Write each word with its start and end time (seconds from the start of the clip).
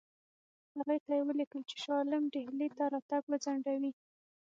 هغې 0.77 0.97
ته 1.05 1.11
یې 1.17 1.21
ولیکل 1.27 1.61
چې 1.69 1.75
شاه 1.83 1.97
عالم 2.01 2.23
ډهلي 2.33 2.67
ته 2.77 2.83
راتګ 2.93 3.23
وځنډوي. 3.27 3.91